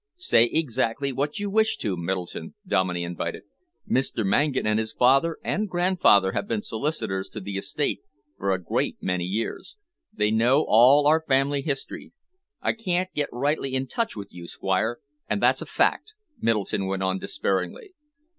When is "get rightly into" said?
13.13-13.93